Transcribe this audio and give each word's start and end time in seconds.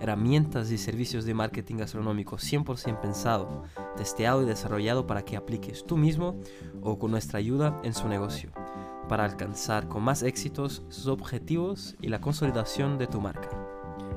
herramientas 0.00 0.70
y 0.70 0.78
servicios 0.78 1.24
de 1.24 1.34
marketing 1.34 1.76
gastronómico 1.76 2.36
100% 2.36 3.00
pensado, 3.00 3.64
testeado 3.96 4.42
y 4.42 4.46
desarrollado 4.46 5.06
para 5.06 5.24
que 5.24 5.36
apliques 5.36 5.84
tú 5.86 5.96
mismo 5.96 6.40
o 6.82 6.98
con 6.98 7.10
nuestra 7.10 7.38
ayuda 7.38 7.78
en 7.84 7.94
su 7.94 8.08
negocio, 8.08 8.50
para 9.08 9.24
alcanzar 9.24 9.88
con 9.88 10.02
más 10.02 10.22
éxitos 10.22 10.82
sus 10.88 11.06
objetivos 11.06 11.96
y 12.00 12.08
la 12.08 12.20
consolidación 12.20 12.98
de 12.98 13.06
tu 13.06 13.20
marca. 13.20 13.48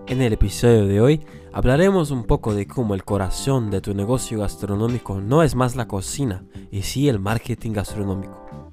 En 0.08 0.22
el 0.22 0.34
episodio 0.34 0.86
de 0.86 1.00
hoy 1.00 1.22
hablaremos 1.54 2.12
un 2.12 2.26
poco 2.26 2.54
de 2.54 2.68
cómo 2.68 2.94
el 2.94 3.06
corazón 3.06 3.72
de 3.72 3.80
tu 3.80 3.94
negocio 3.94 4.40
gastronómico 4.40 5.22
no 5.22 5.44
es 5.44 5.56
más 5.56 5.76
la 5.78 5.88
cocina 5.88 6.44
y 6.72 6.82
sí 6.82 7.08
el 7.08 7.20
marketing 7.20 7.72
gastronómico. 7.72 8.72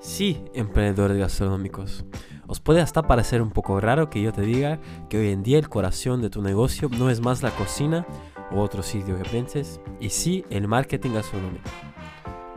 Sí, 0.00 0.42
emprendedores 0.54 1.18
gastronómicos, 1.18 2.06
os 2.48 2.60
puede 2.60 2.80
hasta 2.80 3.02
parecer 3.02 3.42
un 3.42 3.50
poco 3.50 3.78
raro 3.80 4.10
que 4.10 4.20
yo 4.20 4.32
te 4.32 4.42
diga 4.42 4.80
que 5.08 5.18
hoy 5.18 5.28
en 5.28 5.42
día 5.42 5.58
el 5.58 5.68
corazón 5.68 6.22
de 6.22 6.30
tu 6.30 6.42
negocio 6.42 6.88
no 6.98 7.10
es 7.10 7.20
más 7.20 7.42
la 7.42 7.50
cocina 7.52 8.06
o 8.50 8.60
otro 8.60 8.82
sitio 8.82 9.16
que 9.16 9.28
pienses, 9.28 9.80
y 10.00 10.08
sí 10.08 10.44
el 10.48 10.66
marketing 10.66 11.12
gastronómico. 11.12 11.68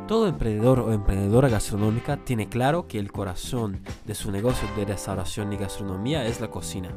Todo 0.08 0.28
emprendedor 0.28 0.80
o 0.80 0.94
emprendedora 0.94 1.50
gastronómica 1.50 2.18
tiene 2.18 2.50
claro 2.50 2.88
que 2.88 2.98
el 2.98 3.12
corazón 3.12 3.82
de 4.06 4.16
su 4.16 4.32
negocio 4.32 4.68
de 4.76 4.86
restauración 4.86 5.54
y 5.54 5.58
gastronomía 5.58 6.26
es 6.26 6.42
la 6.42 6.50
cocina. 6.50 6.96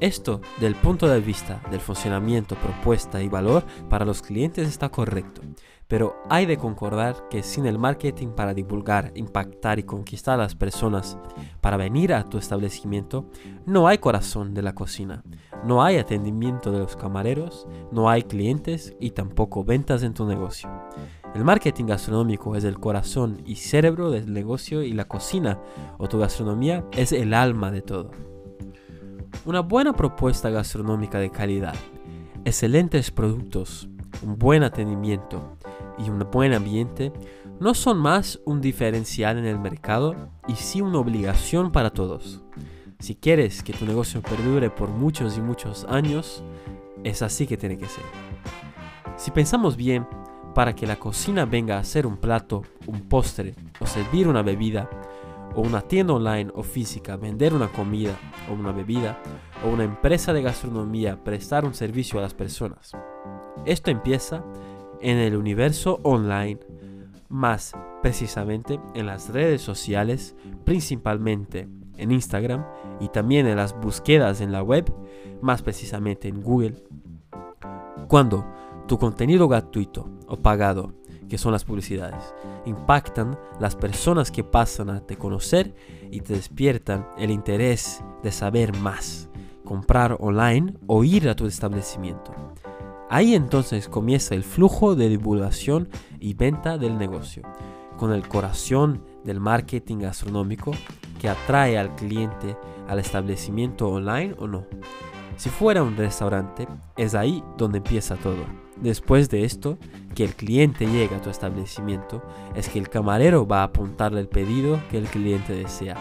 Esto, 0.00 0.40
del 0.60 0.74
punto 0.76 1.08
de 1.08 1.20
vista 1.20 1.60
del 1.70 1.80
funcionamiento, 1.80 2.54
propuesta 2.54 3.22
y 3.22 3.28
valor 3.28 3.64
para 3.88 4.04
los 4.04 4.22
clientes 4.22 4.68
está 4.68 4.90
correcto, 4.90 5.42
pero 5.88 6.22
hay 6.28 6.44
de 6.44 6.58
concordar 6.58 7.28
que 7.30 7.42
sin 7.42 7.64
el 7.66 7.78
marketing 7.78 8.28
para 8.28 8.52
divulgar, 8.52 9.10
impactar 9.14 9.78
y 9.78 9.84
conquistar 9.84 10.34
a 10.34 10.42
las 10.42 10.54
personas 10.54 11.18
para 11.62 11.78
venir 11.78 12.12
a 12.12 12.24
tu 12.24 12.36
establecimiento, 12.36 13.30
no 13.64 13.88
hay 13.88 13.96
corazón 13.96 14.52
de 14.52 14.62
la 14.62 14.74
cocina, 14.74 15.24
no 15.64 15.82
hay 15.82 15.96
atendimiento 15.96 16.70
de 16.70 16.80
los 16.80 16.94
camareros, 16.94 17.66
no 17.90 18.10
hay 18.10 18.22
clientes 18.22 18.94
y 19.00 19.10
tampoco 19.10 19.64
ventas 19.64 20.02
en 20.02 20.12
tu 20.12 20.26
negocio. 20.26 20.70
El 21.34 21.44
marketing 21.44 21.86
gastronómico 21.86 22.54
es 22.54 22.64
el 22.64 22.78
corazón 22.78 23.42
y 23.46 23.56
cerebro 23.56 24.10
del 24.10 24.32
negocio 24.32 24.82
y 24.82 24.92
la 24.92 25.06
cocina 25.06 25.58
o 25.96 26.06
tu 26.06 26.18
gastronomía 26.18 26.84
es 26.92 27.12
el 27.12 27.32
alma 27.32 27.70
de 27.70 27.80
todo. 27.80 28.10
Una 29.46 29.60
buena 29.60 29.94
propuesta 29.94 30.50
gastronómica 30.50 31.18
de 31.18 31.30
calidad, 31.30 31.74
excelentes 32.44 33.10
productos, 33.10 33.88
un 34.22 34.38
buen 34.38 34.62
atendimiento, 34.62 35.56
y 35.98 36.10
un 36.10 36.18
buen 36.30 36.52
ambiente 36.52 37.12
no 37.60 37.74
son 37.74 37.98
más 37.98 38.40
un 38.44 38.60
diferencial 38.60 39.38
en 39.38 39.46
el 39.46 39.58
mercado 39.58 40.30
y 40.46 40.54
sí 40.54 40.80
una 40.80 40.98
obligación 40.98 41.72
para 41.72 41.90
todos. 41.90 42.42
Si 43.00 43.14
quieres 43.14 43.62
que 43.62 43.72
tu 43.72 43.84
negocio 43.84 44.22
perdure 44.22 44.70
por 44.70 44.88
muchos 44.90 45.36
y 45.36 45.40
muchos 45.40 45.84
años, 45.88 46.42
es 47.04 47.22
así 47.22 47.46
que 47.46 47.56
tiene 47.56 47.78
que 47.78 47.86
ser. 47.86 48.04
Si 49.16 49.30
pensamos 49.30 49.76
bien, 49.76 50.06
para 50.54 50.74
que 50.74 50.86
la 50.86 50.96
cocina 50.96 51.44
venga 51.44 51.78
a 51.78 51.84
ser 51.84 52.06
un 52.06 52.16
plato, 52.16 52.62
un 52.86 53.02
postre 53.02 53.54
o 53.80 53.86
servir 53.86 54.26
una 54.26 54.42
bebida, 54.42 54.88
o 55.54 55.60
una 55.60 55.80
tienda 55.80 56.14
online 56.14 56.50
o 56.54 56.62
física 56.62 57.16
vender 57.16 57.54
una 57.54 57.68
comida 57.68 58.16
o 58.50 58.54
una 58.54 58.72
bebida, 58.72 59.18
o 59.64 59.68
una 59.68 59.84
empresa 59.84 60.32
de 60.32 60.42
gastronomía 60.42 61.22
prestar 61.22 61.64
un 61.64 61.74
servicio 61.74 62.18
a 62.18 62.22
las 62.22 62.34
personas. 62.34 62.92
Esto 63.64 63.90
empieza 63.90 64.44
en 65.00 65.18
el 65.18 65.36
universo 65.36 66.00
online, 66.02 66.58
más 67.28 67.72
precisamente 68.02 68.80
en 68.94 69.06
las 69.06 69.30
redes 69.30 69.60
sociales, 69.60 70.34
principalmente 70.64 71.68
en 71.96 72.12
Instagram 72.12 72.64
y 73.00 73.08
también 73.08 73.46
en 73.46 73.56
las 73.56 73.78
búsquedas 73.78 74.40
en 74.40 74.52
la 74.52 74.62
web, 74.62 74.92
más 75.42 75.62
precisamente 75.62 76.28
en 76.28 76.42
Google. 76.42 76.76
Cuando 78.08 78.46
tu 78.86 78.98
contenido 78.98 79.48
gratuito 79.48 80.08
o 80.26 80.36
pagado, 80.36 80.94
que 81.28 81.38
son 81.38 81.52
las 81.52 81.64
publicidades, 81.64 82.34
impactan 82.64 83.38
las 83.60 83.76
personas 83.76 84.30
que 84.30 84.44
pasan 84.44 84.88
a 84.90 85.00
te 85.00 85.16
conocer 85.16 85.74
y 86.10 86.20
te 86.20 86.32
despiertan 86.34 87.06
el 87.18 87.30
interés 87.30 88.02
de 88.22 88.32
saber 88.32 88.74
más, 88.78 89.28
comprar 89.64 90.16
online 90.20 90.74
o 90.86 91.04
ir 91.04 91.28
a 91.28 91.36
tu 91.36 91.46
establecimiento. 91.46 92.32
Ahí 93.10 93.34
entonces 93.34 93.88
comienza 93.88 94.34
el 94.34 94.44
flujo 94.44 94.94
de 94.94 95.08
divulgación 95.08 95.88
y 96.20 96.34
venta 96.34 96.76
del 96.76 96.98
negocio, 96.98 97.42
con 97.96 98.12
el 98.12 98.28
corazón 98.28 99.02
del 99.24 99.40
marketing 99.40 99.98
gastronómico 99.98 100.72
que 101.18 101.28
atrae 101.28 101.78
al 101.78 101.94
cliente 101.96 102.56
al 102.86 102.98
establecimiento 102.98 103.88
online 103.88 104.34
o 104.38 104.46
no. 104.46 104.66
Si 105.36 105.48
fuera 105.50 105.82
un 105.82 105.96
restaurante, 105.96 106.66
es 106.96 107.14
ahí 107.14 107.42
donde 107.56 107.78
empieza 107.78 108.16
todo. 108.16 108.44
Después 108.76 109.30
de 109.30 109.44
esto, 109.44 109.78
que 110.14 110.24
el 110.24 110.34
cliente 110.34 110.86
llega 110.86 111.16
a 111.16 111.22
tu 111.22 111.30
establecimiento, 111.30 112.22
es 112.54 112.68
que 112.68 112.78
el 112.78 112.88
camarero 112.88 113.46
va 113.46 113.60
a 113.60 113.64
apuntarle 113.64 114.20
el 114.20 114.28
pedido 114.28 114.80
que 114.90 114.98
el 114.98 115.06
cliente 115.06 115.52
desea, 115.52 115.96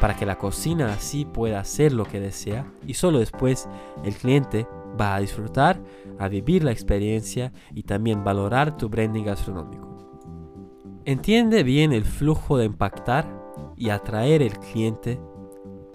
para 0.00 0.16
que 0.16 0.26
la 0.26 0.38
cocina 0.38 0.92
así 0.92 1.24
pueda 1.24 1.60
hacer 1.60 1.92
lo 1.92 2.04
que 2.04 2.20
desea 2.20 2.66
y 2.86 2.94
solo 2.94 3.18
después 3.18 3.68
el 4.04 4.14
cliente 4.14 4.66
va 4.98 5.14
a 5.14 5.20
disfrutar, 5.20 5.82
a 6.18 6.28
vivir 6.28 6.64
la 6.64 6.72
experiencia 6.72 7.52
y 7.74 7.82
también 7.82 8.24
valorar 8.24 8.76
tu 8.76 8.88
branding 8.88 9.24
gastronómico. 9.24 9.86
Entiende 11.04 11.62
bien 11.62 11.92
el 11.92 12.04
flujo 12.04 12.58
de 12.58 12.66
impactar 12.66 13.26
y 13.76 13.90
atraer 13.90 14.42
el 14.42 14.58
cliente 14.58 15.20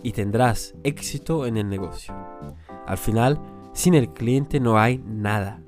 y 0.02 0.12
tendrás 0.12 0.76
éxito 0.84 1.46
en 1.46 1.58
el 1.58 1.70
negocio. 1.70 2.14
Al 2.88 2.98
final, 2.98 3.40
sin 3.74 3.94
el 3.94 4.10
cliente 4.10 4.60
no 4.60 4.78
hay 4.78 5.04
nada 5.06 5.62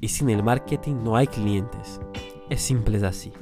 y 0.00 0.08
sin 0.08 0.30
el 0.30 0.42
marketing 0.42 0.96
no 1.04 1.16
hay 1.16 1.26
clientes. 1.26 2.00
Es 2.48 2.62
simple 2.62 3.04
así. 3.06 3.32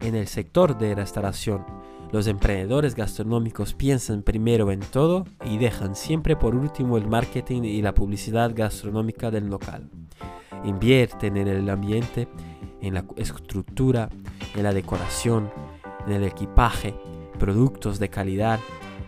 En 0.00 0.14
el 0.14 0.26
sector 0.26 0.76
de 0.76 0.94
restauración, 0.94 1.64
los 2.12 2.26
emprendedores 2.26 2.94
gastronómicos 2.94 3.74
piensan 3.74 4.22
primero 4.22 4.70
en 4.70 4.80
todo 4.80 5.24
y 5.44 5.58
dejan 5.58 5.96
siempre 5.96 6.36
por 6.36 6.54
último 6.54 6.96
el 6.96 7.06
marketing 7.06 7.62
y 7.62 7.82
la 7.82 7.94
publicidad 7.94 8.52
gastronómica 8.54 9.30
del 9.30 9.48
local. 9.48 9.90
Invierten 10.64 11.36
en 11.36 11.48
el 11.48 11.68
ambiente, 11.68 12.28
en 12.80 12.94
la 12.94 13.04
estructura, 13.16 14.08
en 14.54 14.62
la 14.62 14.72
decoración, 14.72 15.50
en 16.06 16.12
el 16.12 16.24
equipaje, 16.24 16.94
productos 17.38 17.98
de 17.98 18.08
calidad, 18.08 18.60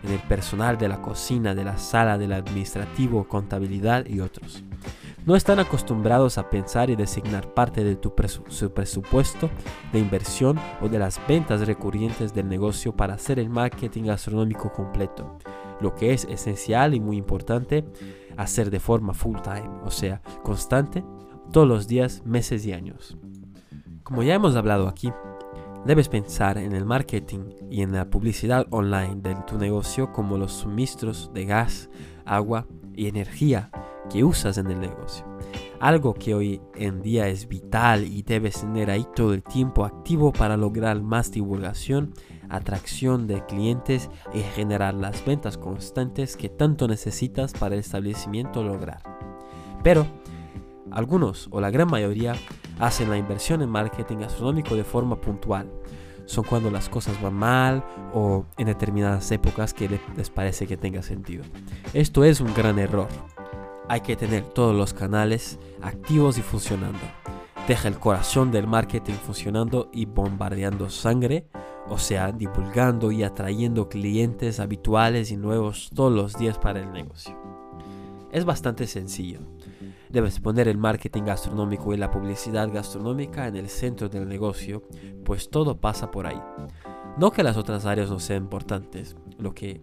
en 0.03 0.11
el 0.11 0.19
personal 0.19 0.77
de 0.77 0.89
la 0.89 1.01
cocina, 1.01 1.55
de 1.55 1.63
la 1.63 1.77
sala, 1.77 2.17
del 2.17 2.33
administrativo, 2.33 3.27
contabilidad 3.27 4.05
y 4.05 4.19
otros 4.19 4.63
no 5.25 5.35
están 5.35 5.59
acostumbrados 5.59 6.37
a 6.37 6.49
pensar 6.49 6.89
y 6.89 6.95
designar 6.95 7.53
parte 7.53 7.83
de 7.83 7.95
tu 7.95 8.15
presupuesto 8.15 9.49
de 9.91 9.99
inversión 9.99 10.59
o 10.81 10.89
de 10.89 10.99
las 10.99 11.19
ventas 11.27 11.65
recurrentes 11.67 12.33
del 12.33 12.47
negocio 12.47 12.95
para 12.95 13.15
hacer 13.15 13.39
el 13.39 13.49
marketing 13.49 14.03
gastronómico 14.03 14.71
completo, 14.71 15.37
lo 15.81 15.95
que 15.95 16.13
es 16.13 16.25
esencial 16.25 16.93
y 16.93 16.99
muy 16.99 17.17
importante 17.17 17.85
hacer 18.37 18.71
de 18.71 18.79
forma 18.79 19.13
full 19.13 19.37
time, 19.41 19.69
o 19.83 19.91
sea, 19.91 20.21
constante, 20.43 21.03
todos 21.51 21.67
los 21.67 21.87
días, 21.87 22.23
meses 22.25 22.65
y 22.65 22.73
años. 22.73 23.17
Como 24.03 24.23
ya 24.23 24.35
hemos 24.35 24.55
hablado 24.55 24.87
aquí, 24.87 25.11
Debes 25.85 26.09
pensar 26.09 26.57
en 26.57 26.73
el 26.73 26.85
marketing 26.85 27.51
y 27.69 27.83
en 27.83 27.93
la 27.93 28.09
publicidad 28.09 28.67
online 28.69 29.21
de 29.21 29.35
tu 29.47 29.57
negocio 29.57 30.11
como 30.11 30.37
los 30.37 30.51
suministros 30.51 31.31
de 31.33 31.45
gas, 31.45 31.89
agua 32.25 32.67
y 32.93 33.07
energía 33.07 33.71
que 34.09 34.23
usas 34.23 34.57
en 34.57 34.71
el 34.71 34.79
negocio. 34.79 35.25
Algo 35.79 36.13
que 36.13 36.33
hoy 36.33 36.61
en 36.75 37.01
día 37.01 37.27
es 37.29 37.47
vital 37.47 38.05
y 38.05 38.21
debes 38.21 38.61
tener 38.61 38.91
ahí 38.91 39.05
todo 39.15 39.33
el 39.33 39.43
tiempo 39.43 39.85
activo 39.85 40.33
para 40.33 40.57
lograr 40.57 41.01
más 41.01 41.31
divulgación, 41.31 42.13
atracción 42.49 43.27
de 43.27 43.45
clientes 43.45 44.09
y 44.33 44.39
generar 44.39 44.93
las 44.93 45.23
ventas 45.25 45.57
constantes 45.57 46.35
que 46.35 46.49
tanto 46.49 46.87
necesitas 46.87 47.53
para 47.53 47.75
el 47.75 47.79
establecimiento 47.79 48.61
lograr. 48.61 49.01
Pero 49.81 50.05
algunos 50.91 51.47
o 51.51 51.61
la 51.61 51.69
gran 51.69 51.89
mayoría 51.89 52.33
hacen 52.79 53.09
la 53.09 53.17
inversión 53.17 53.61
en 53.61 53.69
marketing 53.69 54.17
gastronómico 54.17 54.75
de 54.75 54.83
forma 54.83 55.21
puntual. 55.21 55.71
Son 56.25 56.43
cuando 56.43 56.69
las 56.69 56.89
cosas 56.89 57.19
van 57.21 57.33
mal 57.33 57.83
o 58.13 58.45
en 58.57 58.67
determinadas 58.67 59.31
épocas 59.31 59.73
que 59.73 59.99
les 60.15 60.29
parece 60.29 60.67
que 60.67 60.77
tenga 60.77 61.01
sentido. 61.01 61.43
Esto 61.93 62.23
es 62.23 62.41
un 62.41 62.53
gran 62.53 62.77
error 62.77 63.07
hay 63.89 64.01
que 64.01 64.15
tener 64.15 64.43
todos 64.43 64.75
los 64.75 64.93
canales 64.93 65.59
activos 65.81 66.37
y 66.37 66.41
funcionando. 66.43 66.99
Deja 67.67 67.87
el 67.87 67.99
corazón 67.99 68.51
del 68.51 68.67
marketing 68.67 69.13
funcionando 69.13 69.89
y 69.91 70.05
bombardeando 70.05 70.89
sangre, 70.89 71.47
o 71.87 71.97
sea, 71.97 72.31
divulgando 72.31 73.11
y 73.11 73.23
atrayendo 73.23 73.89
clientes 73.89 74.59
habituales 74.59 75.31
y 75.31 75.37
nuevos 75.37 75.89
todos 75.93 76.13
los 76.13 76.37
días 76.37 76.57
para 76.59 76.79
el 76.79 76.91
negocio. 76.91 77.35
Es 78.31 78.45
bastante 78.45 78.85
sencillo. 78.85 79.39
Debes 80.09 80.39
poner 80.39 80.67
el 80.67 80.77
marketing 80.77 81.23
gastronómico 81.23 81.93
y 81.93 81.97
la 81.97 82.11
publicidad 82.11 82.71
gastronómica 82.71 83.47
en 83.47 83.55
el 83.55 83.69
centro 83.69 84.07
del 84.07 84.27
negocio, 84.27 84.83
pues 85.25 85.49
todo 85.49 85.79
pasa 85.79 86.11
por 86.11 86.27
ahí. 86.27 86.41
No 87.17 87.31
que 87.31 87.43
las 87.43 87.57
otras 87.57 87.85
áreas 87.85 88.09
no 88.09 88.19
sean 88.19 88.43
importantes, 88.43 89.15
lo 89.37 89.53
que 89.53 89.81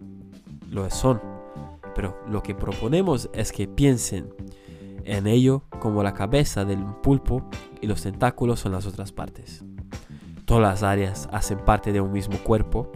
lo 0.69 0.89
son, 0.89 1.21
pero 1.97 2.15
lo 2.29 2.43
que 2.43 2.53
proponemos 2.53 3.27
es 3.33 3.51
que 3.51 3.67
piensen 3.67 4.29
en 5.03 5.25
ello 5.25 5.63
como 5.79 6.03
la 6.03 6.13
cabeza 6.13 6.63
del 6.63 6.85
pulpo 7.01 7.49
y 7.81 7.87
los 7.87 8.03
tentáculos 8.03 8.59
son 8.59 8.73
las 8.73 8.85
otras 8.85 9.11
partes. 9.11 9.65
Todas 10.45 10.61
las 10.61 10.83
áreas 10.83 11.27
hacen 11.31 11.57
parte 11.57 11.91
de 11.91 11.99
un 11.99 12.11
mismo 12.11 12.37
cuerpo, 12.43 12.91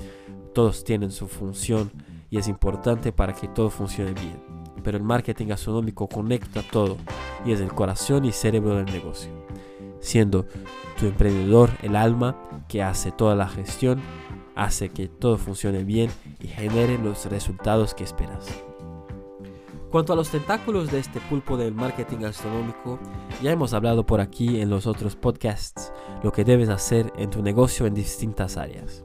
todos 0.53 0.83
tienen 0.83 1.09
su 1.09 1.27
función 1.27 1.92
y 2.30 2.38
es 2.38 2.48
importante 2.48 3.12
para 3.12 3.33
que 3.33 3.48
todo 3.48 3.71
funcione 3.71 4.13
bien. 4.13 4.39
Pero 4.83 4.98
el 4.98 5.04
marketing 5.04 5.47
gastronómico 5.47 6.07
conecta 6.07 6.62
todo 6.62 6.97
y 7.44 7.54
es 7.54 7.59
el 7.59 7.74
corazón 7.74 8.24
y 8.24 8.31
cerebro 8.31 8.75
del 8.75 8.86
negocio, 8.86 9.31
siendo 10.00 10.45
tu 11.00 11.07
emprendedor 11.07 11.71
el 11.81 11.95
alma 11.95 12.36
que 12.68 12.83
hace 12.83 13.12
toda 13.12 13.33
la 13.33 13.47
gestión, 13.47 14.00
hace 14.56 14.89
que 14.89 15.07
todo 15.07 15.39
funcione 15.39 15.83
bien 15.83 16.12
y 16.39 16.50
genere 16.50 17.00
los 17.00 17.25
resultados 17.25 17.95
que 17.95 18.04
esperas. 18.04 18.63
Cuanto 19.91 20.13
a 20.13 20.15
los 20.15 20.29
tentáculos 20.29 20.89
de 20.89 20.99
este 20.99 21.19
pulpo 21.19 21.57
del 21.57 21.73
marketing 21.75 22.19
gastronómico, 22.19 22.97
ya 23.43 23.51
hemos 23.51 23.73
hablado 23.73 24.05
por 24.05 24.21
aquí 24.21 24.61
en 24.61 24.69
los 24.69 24.88
otros 24.88 25.17
podcasts 25.17 25.91
lo 26.23 26.31
que 26.31 26.45
debes 26.45 26.69
hacer 26.69 27.11
en 27.17 27.29
tu 27.29 27.43
negocio 27.43 27.85
en 27.85 27.93
distintas 27.93 28.55
áreas. 28.55 29.03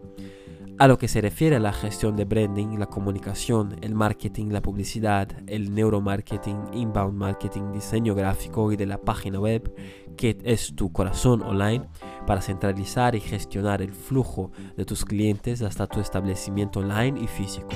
A 0.79 0.87
lo 0.87 0.97
que 0.97 1.09
se 1.09 1.21
refiere 1.21 1.57
a 1.57 1.61
la 1.61 1.73
gestión 1.73 2.15
de 2.15 2.25
branding, 2.25 2.79
la 2.79 2.87
comunicación, 2.87 3.77
el 3.81 3.97
marketing, 3.97 4.51
la 4.51 4.63
publicidad, 4.63 5.29
el 5.49 5.75
neuromarketing, 5.75 6.75
inbound 6.75 7.15
marketing, 7.15 7.73
diseño 7.73 8.15
gráfico 8.15 8.71
y 8.71 8.77
de 8.77 8.87
la 8.87 8.99
página 8.99 9.41
web, 9.41 9.75
que 10.17 10.39
es 10.45 10.77
tu 10.77 10.93
corazón 10.93 11.43
online, 11.43 11.89
para 12.29 12.43
centralizar 12.43 13.17
y 13.17 13.21
gestionar 13.21 13.83
el 13.83 13.93
flujo 13.93 14.53
de 14.77 14.85
tus 14.85 15.05
clientes 15.05 15.63
hasta 15.63 15.89
tu 15.89 15.99
establecimiento 15.99 16.79
online 16.79 17.19
y 17.21 17.27
físico. 17.27 17.71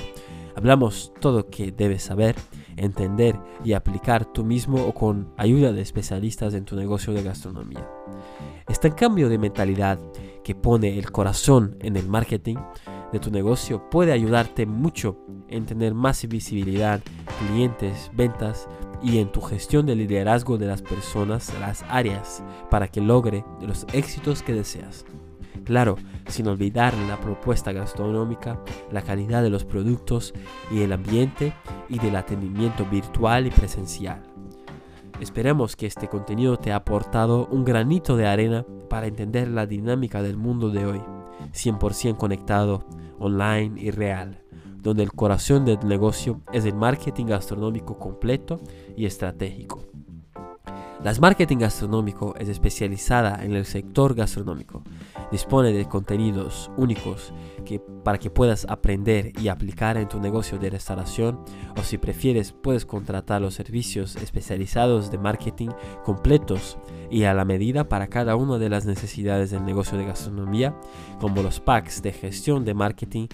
Hablamos 0.55 1.13
todo 1.19 1.39
lo 1.39 1.49
que 1.49 1.71
debes 1.71 2.03
saber 2.03 2.35
entender 2.77 3.39
y 3.63 3.73
aplicar 3.73 4.25
tú 4.25 4.43
mismo 4.43 4.83
o 4.85 4.93
con 4.93 5.33
ayuda 5.37 5.71
de 5.71 5.81
especialistas 5.81 6.53
en 6.53 6.65
tu 6.65 6.75
negocio 6.75 7.13
de 7.13 7.23
gastronomía. 7.23 7.87
Este 8.67 8.91
cambio 8.91 9.29
de 9.29 9.37
mentalidad 9.37 9.99
que 10.43 10.55
pone 10.55 10.97
el 10.97 11.11
corazón 11.11 11.77
en 11.81 11.97
el 11.97 12.07
marketing 12.07 12.57
de 13.11 13.19
tu 13.19 13.29
negocio 13.31 13.89
puede 13.89 14.11
ayudarte 14.11 14.65
mucho 14.65 15.17
en 15.49 15.65
tener 15.65 15.93
más 15.93 16.25
visibilidad, 16.27 17.01
clientes, 17.39 18.09
ventas 18.13 18.67
y 19.03 19.17
en 19.19 19.31
tu 19.31 19.41
gestión 19.41 19.85
de 19.85 19.95
liderazgo 19.95 20.57
de 20.57 20.67
las 20.67 20.81
personas, 20.81 21.53
las 21.59 21.83
áreas, 21.89 22.43
para 22.69 22.87
que 22.87 23.01
logre 23.01 23.43
los 23.61 23.85
éxitos 23.93 24.43
que 24.43 24.53
deseas. 24.53 25.05
Claro, 25.63 25.97
sin 26.27 26.47
olvidar 26.47 26.93
la 27.07 27.19
propuesta 27.19 27.71
gastronómica, 27.71 28.59
la 28.91 29.01
calidad 29.01 29.43
de 29.43 29.49
los 29.49 29.63
productos 29.63 30.33
y 30.71 30.81
el 30.81 30.93
ambiente 30.93 31.53
y 31.89 31.99
del 31.99 32.15
atendimiento 32.15 32.85
virtual 32.85 33.47
y 33.47 33.51
presencial. 33.51 34.23
Esperemos 35.19 35.75
que 35.75 35.85
este 35.85 36.07
contenido 36.07 36.57
te 36.57 36.71
ha 36.71 36.77
aportado 36.77 37.47
un 37.51 37.63
granito 37.63 38.17
de 38.17 38.27
arena 38.27 38.65
para 38.89 39.05
entender 39.05 39.47
la 39.49 39.67
dinámica 39.67 40.23
del 40.23 40.35
mundo 40.35 40.71
de 40.71 40.85
hoy, 40.85 41.01
100% 41.53 42.17
conectado, 42.17 42.85
online 43.19 43.79
y 43.79 43.91
real, 43.91 44.41
donde 44.81 45.03
el 45.03 45.11
corazón 45.11 45.63
del 45.63 45.77
negocio 45.87 46.41
es 46.51 46.65
el 46.65 46.73
marketing 46.73 47.27
gastronómico 47.27 47.99
completo 47.99 48.59
y 48.97 49.05
estratégico. 49.05 49.90
Las 51.03 51.19
Marketing 51.19 51.57
Gastronómico 51.57 52.35
es 52.37 52.47
especializada 52.47 53.43
en 53.43 53.55
el 53.55 53.65
sector 53.65 54.13
gastronómico. 54.13 54.83
Dispone 55.31 55.73
de 55.73 55.85
contenidos 55.85 56.69
únicos 56.77 57.33
que, 57.65 57.79
para 57.79 58.19
que 58.19 58.29
puedas 58.29 58.65
aprender 58.69 59.33
y 59.41 59.47
aplicar 59.47 59.97
en 59.97 60.07
tu 60.07 60.19
negocio 60.19 60.59
de 60.59 60.69
restauración 60.69 61.39
o 61.75 61.81
si 61.81 61.97
prefieres 61.97 62.51
puedes 62.51 62.85
contratar 62.85 63.41
los 63.41 63.55
servicios 63.55 64.15
especializados 64.17 65.09
de 65.09 65.17
marketing 65.17 65.69
completos 66.05 66.77
y 67.09 67.23
a 67.23 67.33
la 67.33 67.45
medida 67.45 67.89
para 67.89 68.05
cada 68.05 68.35
una 68.35 68.59
de 68.59 68.69
las 68.69 68.85
necesidades 68.85 69.49
del 69.49 69.65
negocio 69.65 69.97
de 69.97 70.05
gastronomía, 70.05 70.75
como 71.19 71.41
los 71.41 71.59
packs 71.59 72.03
de 72.03 72.11
gestión 72.11 72.63
de 72.63 72.75
marketing, 72.75 73.27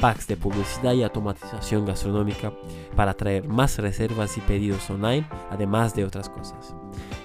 packs 0.00 0.26
de 0.26 0.36
publicidad 0.36 0.92
y 0.92 1.02
automatización 1.02 1.84
gastronómica 1.86 2.52
para 2.96 3.12
atraer 3.12 3.48
más 3.48 3.78
reservas 3.78 4.36
y 4.36 4.40
pedidos 4.40 4.88
online, 4.90 5.26
además 5.50 5.94
de 5.94 6.04
otras 6.04 6.28
cosas. 6.28 6.74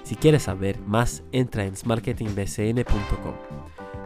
Si 0.02 0.16
quieres 0.16 0.44
saber 0.44 0.78
más, 0.80 1.22
entra 1.32 1.64
en 1.64 1.76
smarketingbcn.com. 1.76 3.34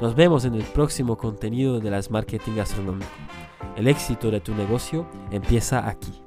Nos 0.01 0.15
vemos 0.15 0.45
en 0.45 0.55
el 0.55 0.65
próximo 0.65 1.17
contenido 1.17 1.81
de 1.81 1.91
las 1.91 2.11
Marketing 2.11 2.57
Gastronómico. 2.57 3.11
El 3.77 3.87
éxito 3.87 4.31
de 4.31 4.41
tu 4.41 4.55
negocio 4.55 5.07
empieza 5.31 5.89
aquí. 5.89 6.24